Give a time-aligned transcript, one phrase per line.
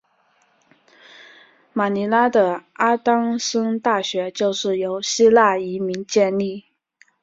[1.73, 6.65] 马尼拉的阿当森大学就是由希腊移民建立。